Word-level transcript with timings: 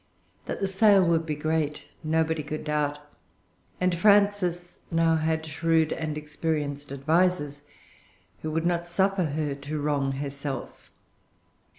That 0.47 0.59
the 0.59 0.67
sale 0.67 1.05
would 1.05 1.27
be 1.27 1.35
great 1.35 1.83
nobody 2.03 2.41
could 2.41 2.63
doubt; 2.63 2.97
and 3.79 3.93
Frances 3.93 4.79
now 4.89 5.15
had 5.17 5.45
shrewd 5.45 5.93
and 5.93 6.17
experienced 6.17 6.91
advisers, 6.91 7.67
who 8.41 8.49
would 8.49 8.65
not 8.65 8.87
suffer 8.87 9.25
her 9.25 9.53
to 9.53 9.79
wrong 9.79 10.13
herself. 10.13 10.89